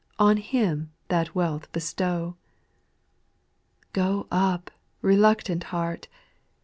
[0.17, 2.35] On Him that wealth bestow.
[3.93, 3.93] 5.
[3.93, 4.71] Go up,
[5.03, 6.07] reluctant heart.